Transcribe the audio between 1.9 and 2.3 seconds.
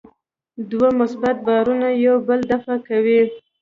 یو